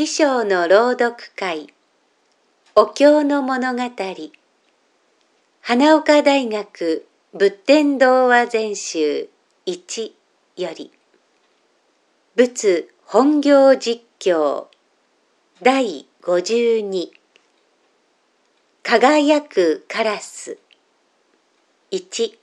[0.00, 1.74] 師匠の朗読会。
[2.74, 3.82] お経の物語。
[5.60, 9.28] 花岡大学仏典童話全集
[9.66, 10.12] 1
[10.56, 10.90] より。
[12.34, 14.68] 仏本行実況。
[15.60, 17.10] 第52
[18.82, 20.56] 輝くカラス。
[21.92, 22.38] 1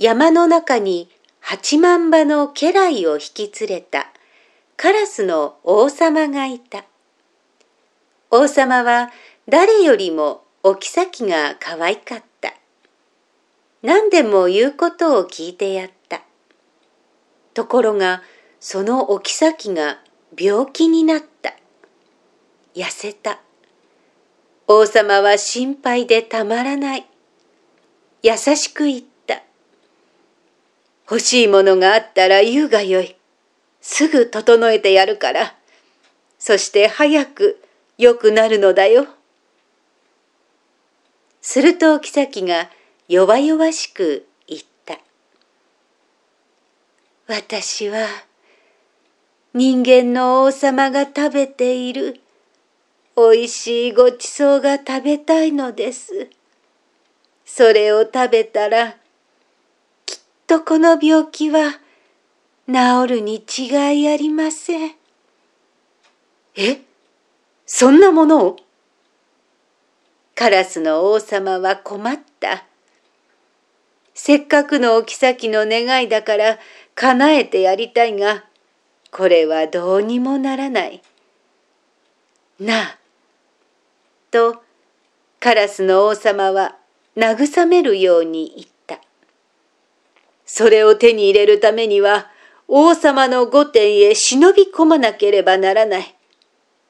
[0.00, 1.08] 山の中に
[1.38, 4.10] 八万羽の家来を引き連れた。
[4.76, 6.84] カラスの王様がいた。
[8.30, 9.10] 王様は
[9.48, 12.52] 誰よりもお妃が可愛かった。
[13.82, 16.22] 何でも言うことを聞いてやった。
[17.54, 18.22] ところが
[18.60, 19.98] そのお妃が
[20.38, 21.54] 病気になった。
[22.74, 23.40] 痩せた。
[24.66, 27.06] 王様は心配でたまらない。
[28.22, 29.42] 優しく言った。
[31.08, 33.16] 欲しいものがあったら言うがよい。
[33.88, 35.54] すぐ整えてやるから。
[36.40, 37.62] そして早く
[37.96, 39.06] 良くなるのだよ。
[41.40, 42.68] すると妃が
[43.08, 44.98] 弱々しく言った。
[47.28, 48.08] 私は
[49.54, 52.20] 人間の王様が食べている
[53.14, 56.28] おいしいごちそうが食べたいのです。
[57.44, 58.96] それを食べたら
[60.04, 61.80] きっとこの病気は
[62.68, 62.74] 治
[63.08, 64.94] るに違いありません。
[66.56, 66.80] え？
[67.64, 68.56] そんなものを？
[70.34, 72.64] カラスの王様は困った。
[74.14, 76.58] せっかくのお妃の願いだから
[76.94, 78.44] 叶えてやりたいが、
[79.12, 81.02] これはどうにもならない。
[82.58, 82.98] なあ。
[84.30, 84.62] と、
[85.38, 86.76] カラスの王様は
[87.16, 89.00] 慰めるように言った。
[90.44, 92.30] それを手に入れるためには、
[92.68, 96.14] 王様の御殿へ忍び込まなければならない。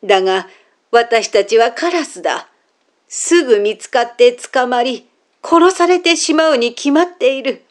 [0.02, 0.48] だが、
[0.90, 2.48] 私たちはカラスだ。
[3.08, 5.06] すぐ見つかって捕まり、
[5.42, 7.62] 殺されてしまうに決まっている。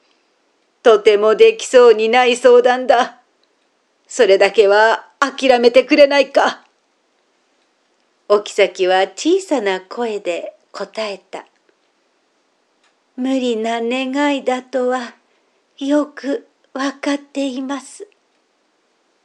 [0.83, 3.21] とてもできそうにない相談だ。
[4.07, 6.63] それだけは諦めてくれないか。
[8.29, 11.45] お妃は小さな声で答えた。
[13.17, 15.15] 無理な願いだとは
[15.77, 18.05] よくわかっています。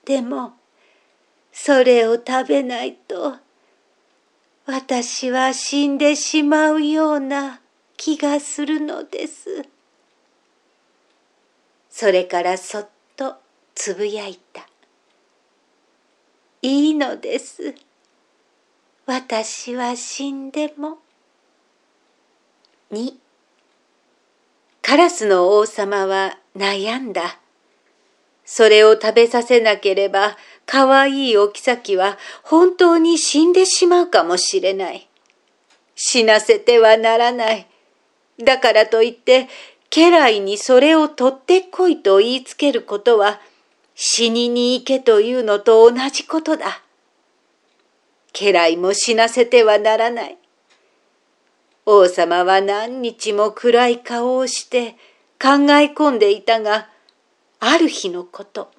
[0.05, 0.53] でも、
[1.50, 3.38] それを食べないと、
[4.66, 7.61] 私は死んでしまうような
[7.97, 9.66] 気がするのです。
[11.91, 13.34] それからそっと
[13.75, 14.69] つぶやいた。
[16.62, 17.75] いいのです。
[19.06, 20.99] 私は死んでも。
[22.93, 23.15] 2
[24.82, 27.39] カラスの王様は悩んだ。
[28.53, 35.09] それを食べさせなければ、かわいいお妃は本当に死んでしまうかもしれない。
[35.94, 37.69] 死なせてはならない。
[38.41, 39.47] だからといって、
[39.88, 43.41] 家来にそれを取ってこいと言いつけることは、
[43.94, 46.82] 死にに行けというのと同じことだ。
[48.32, 50.37] 家来も死なせてはならない。
[51.87, 54.97] 王様は何日も暗い顔をして
[55.41, 56.89] 考え込んでいたが、
[57.60, 58.71] ある日のこと、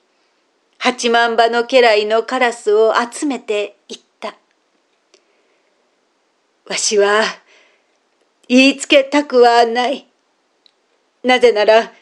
[0.79, 4.35] 八万羽の家来のカラスを集めて言った。
[6.65, 7.23] わしは
[8.47, 10.07] 言いつけたくはない。
[11.23, 11.93] なぜなら、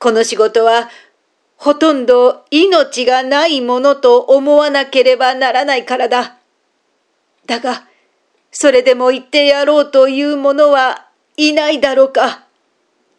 [0.00, 0.90] この仕事は
[1.56, 6.38] ほとんど命がないものと思わなければならないからだ。
[7.46, 7.86] だが、
[8.50, 12.46] それでも言ってやろうという者はいないだろうか。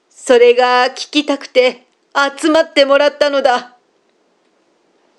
[0.09, 1.86] それが聞きたくて
[2.17, 3.75] 集まってもらったのだ。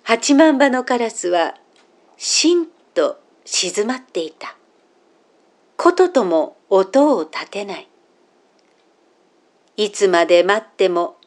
[0.03, 1.55] 八万羽のカラスは
[2.17, 4.57] しんと静まっていた。
[5.77, 7.89] こととも音を立てない。
[9.77, 11.19] いつまで待っても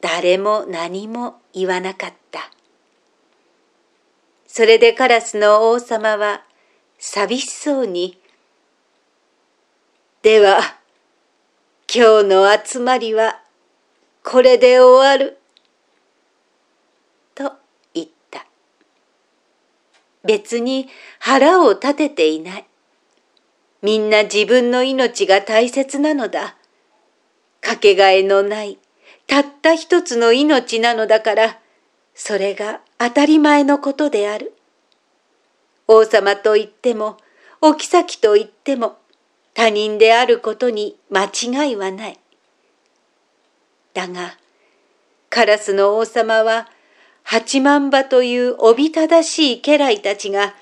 [0.00, 2.50] 誰も何も言わなかった。
[4.48, 6.42] それでカラスの王様は
[6.98, 8.18] 寂しそうに
[10.24, 10.58] では、
[11.94, 13.43] 今日の集まりは
[14.24, 15.38] これで終わる。
[17.34, 17.52] と
[17.92, 18.46] 言った。
[20.24, 20.88] 別に
[21.20, 22.66] 腹を立てていない。
[23.82, 26.56] みんな自分の命が大切なのだ。
[27.60, 28.78] かけがえのない
[29.26, 31.58] たった一つの命なのだから、
[32.14, 34.54] それが当たり前のことである。
[35.86, 37.18] 王様と言っても、
[37.60, 38.98] お妃と言っても、
[39.54, 42.18] 他人であることに間違いはない。
[43.94, 44.36] だが、
[45.30, 46.68] カラスの王様は
[47.22, 50.54] 八万羽というおびただしい家来たちが、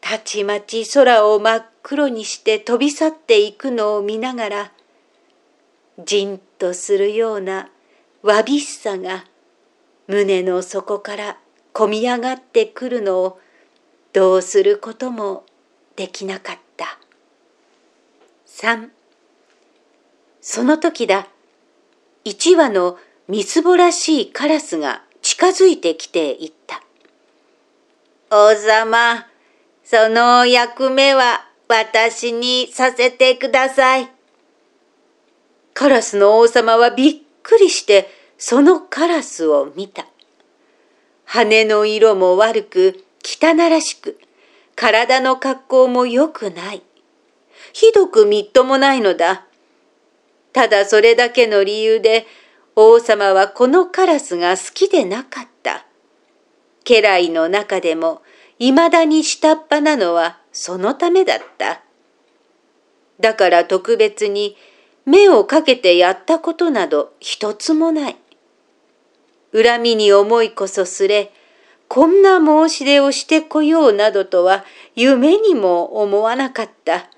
[0.00, 4.72] たちまち空を真っ黒にして飛び去っていくのを見ながら、
[6.04, 7.70] じんとするような
[8.22, 9.24] わびしさが
[10.08, 11.38] 胸の底から
[11.72, 13.40] こみ上がってくるのを
[14.12, 15.44] どうすることも
[15.96, 16.98] できなかった。
[18.46, 18.90] 三
[20.40, 21.28] その時だ、
[22.24, 22.98] 一羽の
[23.28, 26.82] みつぼらしいカラスが近づいてきて言った。
[28.30, 29.26] 王様、
[29.84, 34.10] その役目は私にさせてください。
[35.74, 40.06] カラスの王様はびっくりしてそのカラスを見た。
[41.24, 44.18] 羽の色も悪く汚らしく、
[44.76, 46.82] 体の格好も良くない。
[47.72, 49.46] ひどくみっともないのだ。
[50.54, 52.26] ただそれだけの理由で
[52.76, 55.84] 王様はこのカラスが好きでなかった。
[56.84, 58.22] 家来の中でも
[58.58, 61.82] 未だに下っ端なのはそのためだった。
[63.18, 64.56] だから特別に
[65.04, 68.16] 目をかけてやったことなど一つもない。
[69.52, 71.32] 恨みに思いこそすれ、
[71.88, 74.64] こんな申し出をしてこようなどとは
[74.94, 77.10] 夢にも思わなかった。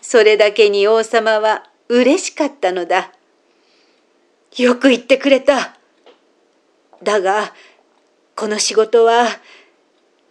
[0.00, 3.12] それだけに王様は嬉しかったのだ。
[4.56, 5.76] よく言ってくれた。
[7.02, 7.52] だが、
[8.36, 9.26] この仕事は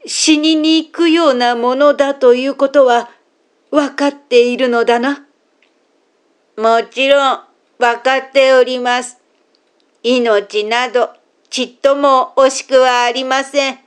[0.06, 3.10] 死にに行くようなものだということは
[3.72, 5.26] 分かっているのだな。
[6.58, 7.40] もちろん
[7.80, 9.18] 分かっております。
[10.04, 11.10] 命など
[11.50, 13.80] ちっとも惜しくはありません。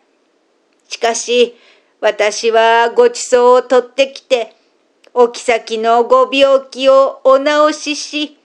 [0.89, 1.55] しかし、
[2.01, 4.55] 私はごちそうを取ってきて、
[5.19, 8.39] お妃のご病気をお治しし、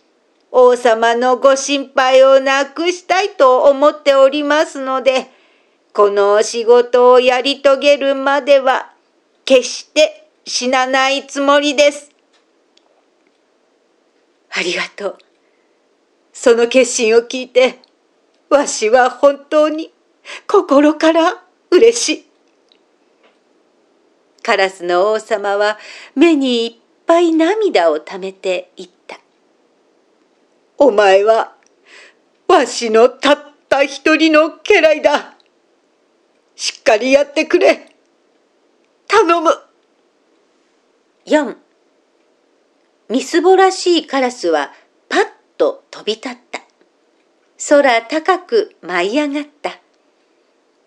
[0.52, 5.30] 王様のご心配をなくしたいと思っておりますので、
[5.92, 8.94] このお仕事をやり遂げるまでは、
[9.44, 12.10] 決して死なないつもりです。
[14.52, 15.18] ありがとう。
[16.32, 17.80] その決心を聞いて、
[18.50, 19.92] わしは本当に
[20.48, 22.31] 心から嬉しい。
[24.44, 25.78] カラスの王様は
[26.16, 26.74] 目にいっ
[27.06, 29.20] ぱい涙をためて言った。
[30.78, 31.56] お前は
[32.48, 33.38] わしのたっ
[33.70, 35.36] た一人の家来だ。
[36.56, 37.96] しっかりやってくれ。
[39.08, 39.52] 頼む。
[41.26, 41.56] 4
[43.10, 44.72] みすぼらしいカラスは
[45.10, 45.22] パッ
[45.58, 46.62] と飛び立った。
[47.70, 49.80] 空高く舞い上がった。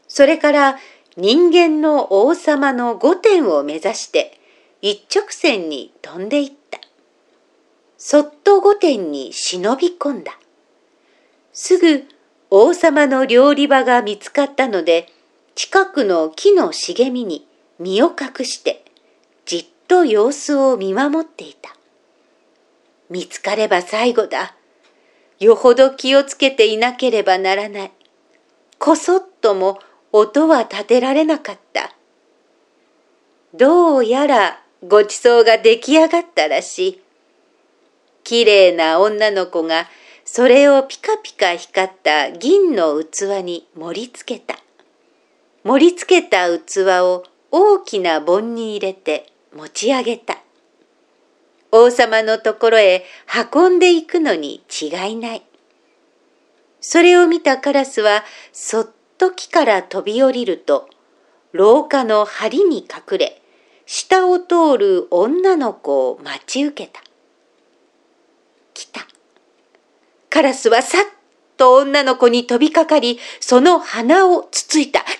[0.08, 0.78] それから
[1.16, 4.40] 人間の王様の御殿を目指して
[4.82, 6.80] 一直線に飛んでいった。
[7.96, 10.38] そっと御殿に忍び込んだ。
[11.52, 12.04] すぐ
[12.50, 15.08] 王様の料理場が見つかったので、
[15.54, 17.46] 近くの木の茂みに
[17.78, 18.84] 身を隠して、
[19.46, 21.76] じっと様子を見守っていた。
[23.08, 24.56] 見つかれば最後だ。
[25.38, 27.92] よほど気をつけていなければならない。
[28.78, 29.78] こそっとも
[30.16, 31.92] 音は立てられなかった。
[33.52, 37.00] どうやらごちそうが出来上がったらしい。
[38.22, 39.88] きれいな女の子が
[40.24, 44.60] それをピカピカ光った銀の器に盛り付けた。
[45.64, 50.38] 盛り付けた器を大きな盆に入れて持ち上げた。
[51.72, 53.04] 王様のところへ
[53.52, 55.42] 運んでいくのに違いない。
[56.80, 60.88] それを見たカラスはそっと木から飛び降りると、
[61.52, 63.40] 廊下の梁に隠れ、
[63.86, 67.00] 下を通る女の子を待ち受けた。
[68.72, 69.06] 来た。
[70.30, 71.00] カラスはさっ
[71.56, 75.00] と女の子に飛びかかり、その鼻をつついた。
[75.00, 75.10] キャ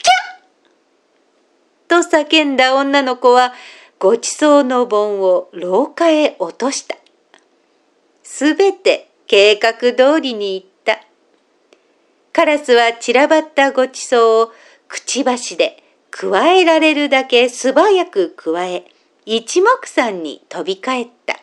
[2.01, 3.53] ッと叫んだ女の子は、
[3.99, 6.97] ごちそうの盆を廊下へ落とした。
[8.23, 10.74] すべて計画通りに行った。
[12.35, 14.53] カラスは散らばったごちそうを
[14.89, 18.85] くちばしで加えられるだけ素早く加え、
[19.25, 21.39] 一目散に飛び帰った。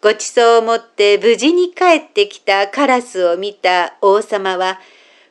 [0.00, 4.80] ごちそうを持って無事に帰ってきたカラスを見た王様は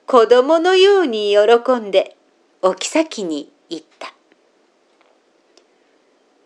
[0.06, 2.16] 子供のように喜んで
[2.62, 4.14] お妃に言った。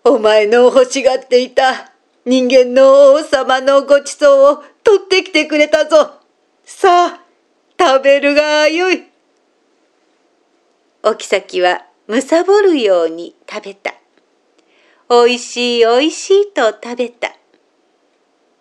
[0.06, 1.92] お前の欲しがっていた
[2.26, 6.22] 人間の王様のごちそうを取ってきてくれたぞ。
[6.64, 7.23] さあ、
[7.86, 9.04] 食べるがよい。
[11.04, 13.94] お妃はむさぼるように食べた。
[15.10, 17.36] おいしいおいしいと食べた。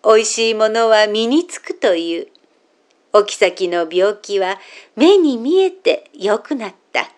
[0.03, 2.27] おいしいものは身につくという。
[3.13, 4.59] お妃の病気は
[4.97, 7.09] 目に見えて良くなった。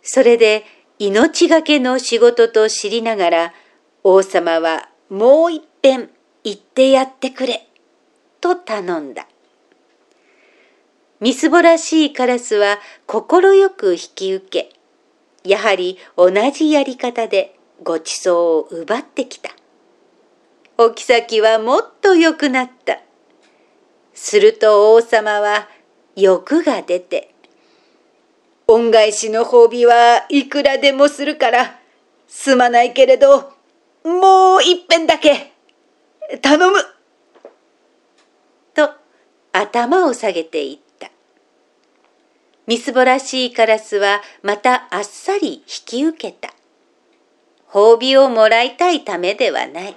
[0.00, 0.64] それで
[0.98, 3.54] 命がけの仕事と知りながら
[4.02, 6.08] 王様はもう一遍
[6.42, 7.68] 行ってやってくれ
[8.40, 9.28] と頼んだ。
[11.20, 14.70] みすぼらしいカラスは快く引き受け、
[15.48, 19.50] やはり同じやり方でごちそうを奪ってきた。
[20.78, 22.98] お妃はもっと良くなった。
[24.12, 25.68] すると王様は
[26.16, 27.34] 欲が出て、
[28.66, 31.78] 恩返しの褒美はいくらでもするから、
[32.28, 33.54] すまないけれど、
[34.04, 35.52] もう一遍だけ、
[36.42, 36.76] 頼む
[38.74, 38.90] と
[39.52, 40.85] 頭を下げていた。
[42.66, 46.52] みすぼらしいカラスはまたあっさり引き受けた。
[47.68, 49.96] 褒美をもらいたいためではない。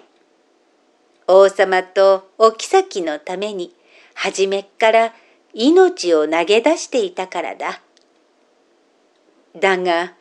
[1.28, 3.74] 王様とお妃のために
[4.14, 5.14] 初めっから
[5.54, 7.82] 命を投げ出していたからだ。
[9.56, 10.14] だが、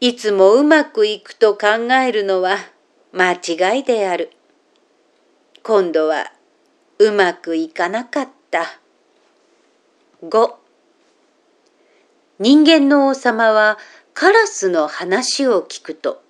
[0.00, 1.66] いつもうまくいくと考
[2.04, 2.56] えるのは
[3.12, 4.30] 間違いである。
[5.62, 6.32] 今度は
[6.98, 8.80] うまくいかなかった。
[10.22, 10.67] 5
[12.38, 13.78] 人間の王様は
[14.14, 16.22] カラスの話を聞くと、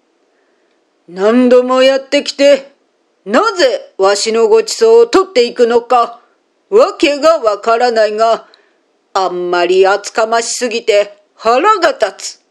[1.09, 2.73] 何度もやってきて、
[3.25, 6.21] なぜわしのごちそうを取っていくのか。
[6.71, 8.47] わけがわからないが、
[9.15, 12.45] あんまり厚かましすぎて腹が立つ。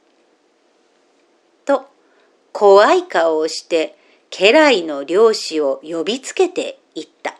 [1.65, 1.87] と、
[2.51, 3.95] 怖い顔をして、
[4.29, 7.37] 家来の漁師を呼びつけて言った。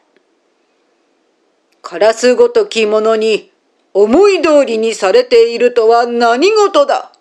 [1.82, 3.52] カラスごとき者に
[4.00, 7.12] 思い通りにされているとは何事だ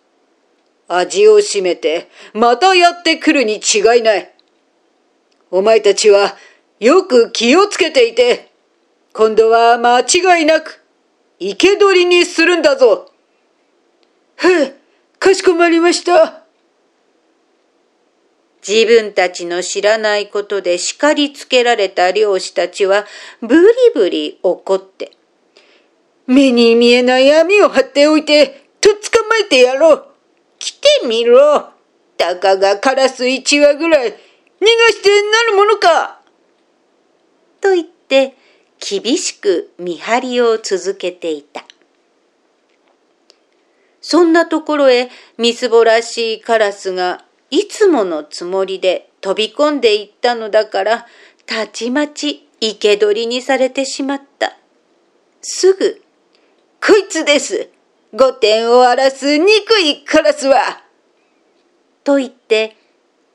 [0.89, 4.31] 味をしめてまたやってくるに違いない。
[5.51, 6.37] お前たちは
[6.79, 8.53] よく気をつけていて、
[9.15, 10.85] 今度は間違いなく、
[11.39, 13.11] 生け捕りにするんだぞ。
[14.37, 14.75] へえ、
[15.19, 16.43] かしこまりました。
[18.69, 23.07] 自分たちの知らないことで叱りつけられた漁師たちは
[23.41, 23.63] ブリ
[23.95, 25.16] ブリ怒って、
[26.27, 30.07] 目に見えない網を張っておいて、とっ捕まえてやろう。
[30.59, 31.71] 来てみろ。
[32.17, 34.17] たかがカラス一羽ぐらい、逃が
[34.91, 36.21] してなるものか。
[37.61, 38.35] と言って、
[38.79, 41.65] 厳しく見張りを続けていた。
[44.01, 51.07] そんなところへみすぼらしいカラスがいつものつもりで飛び込んでいったのだから、
[51.45, 54.57] たちまち生け捕りにされてしまった。
[55.43, 56.03] すぐ、
[56.87, 57.69] こいつです。
[58.13, 60.85] 御殿を荒らす憎いカラスは。
[62.05, 62.77] と言って、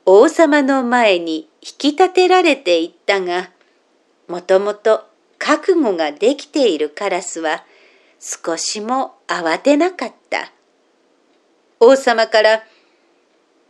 [0.06, 3.50] 王様の前に引き立てられていったが、
[4.26, 5.04] もともと
[5.36, 7.62] 覚悟ができているカラスは
[8.18, 10.50] 少しも慌てなかった。
[11.78, 12.62] 王様から、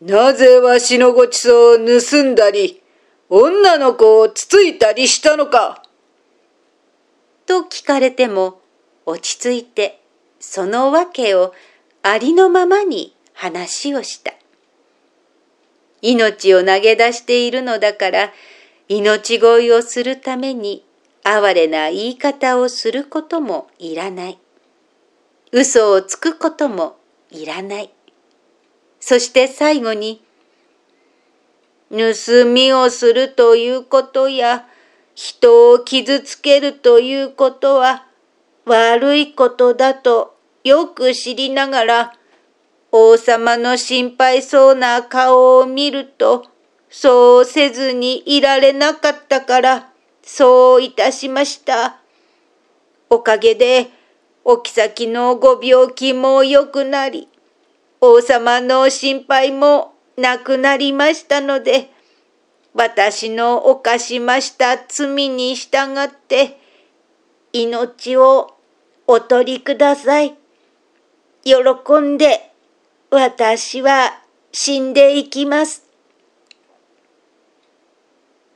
[0.00, 2.80] なぜわしのごちそうを盗んだり、
[3.28, 5.82] 女の子をつついたりしたのか
[7.46, 8.61] と聞かれても
[9.06, 10.02] 落ち着いて
[10.40, 11.54] その訳を
[12.02, 14.32] ありのままに話をした。
[16.00, 18.32] 命を投げ出しているのだから
[18.88, 20.84] 命乞いをするために
[21.24, 24.38] 哀れな言い方をすることもいらない。
[25.52, 26.96] 嘘をつくことも
[27.30, 27.90] いらない。
[28.98, 30.22] そして最後に、
[31.90, 34.66] 盗みをするということや、
[35.14, 38.06] 人を傷つけるということは
[38.64, 42.14] 悪いことだとよく知りながら、
[42.92, 46.46] 王様の心配そうな顔を見ると、
[46.90, 49.92] そうせずにいられなかったから、
[50.22, 52.00] そういたしました。
[53.10, 53.90] おかげで、
[54.44, 57.28] お妃のご病気も良くなり、
[58.00, 61.90] 王様の心配もなくなりましたので、
[62.74, 66.61] 私の犯しました罪に従って、
[67.52, 68.56] 命を
[69.06, 70.34] お取りください。
[71.44, 71.54] 喜
[72.00, 72.52] んで、
[73.10, 75.84] 私は死んでいきます。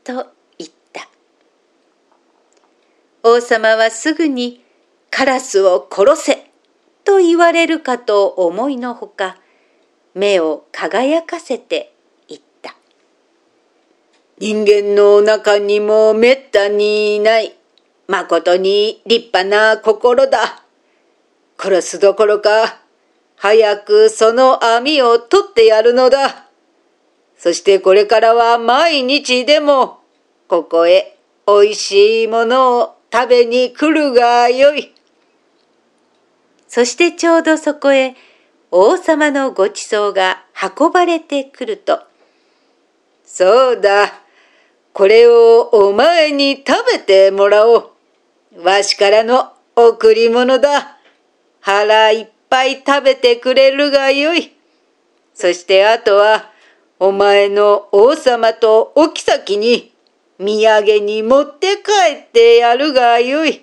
[0.05, 0.26] と
[0.57, 1.09] 言った
[3.25, 4.62] 王様はすぐに
[5.11, 6.50] カラスを殺せ
[7.03, 9.37] と言われるかと思いのほか
[10.15, 11.93] 目を輝かせて
[12.29, 12.76] 言った。
[14.38, 17.55] 人間の中にもめったにいない。
[18.08, 20.62] まことに立派な心だ。
[21.58, 22.78] 殺すどころか、
[23.36, 26.46] 早くその網を取ってやるのだ。
[27.36, 30.00] そしてこれからは毎日でも、
[30.48, 34.92] ここへおいしいものを食べに来るがよい。
[36.68, 38.14] そしてちょうどそこへ
[38.70, 40.44] 王様のごちそうが
[40.78, 42.00] 運ばれてくると、
[43.25, 44.12] そうだ、
[44.92, 47.96] これをお前に食べてもらおう。
[48.62, 50.96] わしからの贈り物だ。
[51.60, 54.52] 腹いっぱい食べてくれるがよい。
[55.34, 56.50] そしてあとは、
[56.98, 59.92] お前の王様とお妃に
[60.38, 63.62] 土産に持って帰ってやるがよい。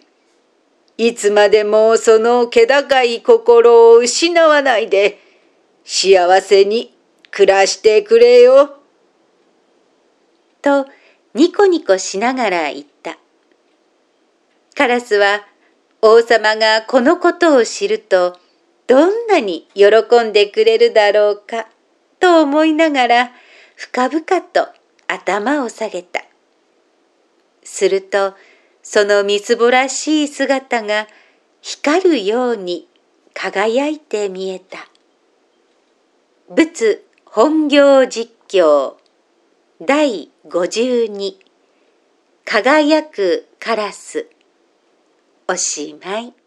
[0.97, 5.19] いつまでもその気高い心を失わないで、
[5.83, 6.95] 幸せに
[7.31, 8.77] 暮らしてくれよ。
[10.62, 10.85] と、
[11.33, 13.17] ニコニコしながら言った。
[14.75, 15.46] カラスは
[16.01, 18.38] 王様がこのことを知ると
[18.88, 19.88] どんなに喜
[20.24, 21.68] んでくれるだろうか
[22.20, 23.32] と思いながら
[23.75, 24.68] 深々と
[25.08, 26.24] 頭を下げた。
[27.63, 28.36] すると
[28.82, 31.08] そのみつぼらしい姿が
[31.62, 32.88] 光るように
[33.34, 34.89] 輝いて見えた。
[36.50, 38.96] 仏本業実況
[39.82, 41.36] 第52
[42.46, 44.27] 輝くカラス
[45.47, 46.42] おしまい。